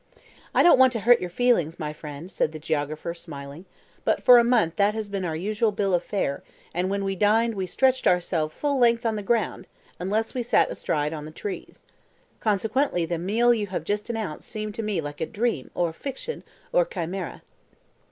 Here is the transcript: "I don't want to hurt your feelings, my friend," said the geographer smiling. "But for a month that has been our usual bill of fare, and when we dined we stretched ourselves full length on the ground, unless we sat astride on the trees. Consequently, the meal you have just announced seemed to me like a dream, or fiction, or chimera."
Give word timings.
"I 0.55 0.63
don't 0.63 0.79
want 0.79 0.91
to 0.93 1.01
hurt 1.01 1.21
your 1.21 1.29
feelings, 1.29 1.77
my 1.77 1.93
friend," 1.93 2.31
said 2.31 2.53
the 2.53 2.57
geographer 2.57 3.13
smiling. 3.13 3.65
"But 4.03 4.23
for 4.23 4.39
a 4.39 4.43
month 4.43 4.77
that 4.77 4.95
has 4.95 5.11
been 5.11 5.23
our 5.23 5.35
usual 5.35 5.71
bill 5.71 5.93
of 5.93 6.03
fare, 6.03 6.41
and 6.73 6.89
when 6.89 7.03
we 7.03 7.15
dined 7.15 7.53
we 7.53 7.67
stretched 7.67 8.07
ourselves 8.07 8.55
full 8.55 8.79
length 8.79 9.05
on 9.05 9.15
the 9.15 9.21
ground, 9.21 9.67
unless 9.99 10.33
we 10.33 10.41
sat 10.41 10.71
astride 10.71 11.13
on 11.13 11.25
the 11.25 11.31
trees. 11.31 11.83
Consequently, 12.39 13.05
the 13.05 13.19
meal 13.19 13.53
you 13.53 13.67
have 13.67 13.83
just 13.83 14.09
announced 14.09 14.49
seemed 14.49 14.73
to 14.73 14.81
me 14.81 15.01
like 15.01 15.21
a 15.21 15.27
dream, 15.27 15.69
or 15.75 15.93
fiction, 15.93 16.41
or 16.73 16.83
chimera." 16.83 17.43